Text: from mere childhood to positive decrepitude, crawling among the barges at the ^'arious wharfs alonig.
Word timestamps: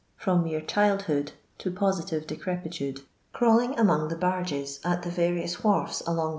from 0.17 0.43
mere 0.43 0.61
childhood 0.61 1.33
to 1.59 1.69
positive 1.69 2.25
decrepitude, 2.25 3.01
crawling 3.33 3.77
among 3.77 4.07
the 4.07 4.15
barges 4.17 4.79
at 4.83 5.03
the 5.03 5.11
^'arious 5.11 5.63
wharfs 5.63 6.01
alonig. 6.07 6.29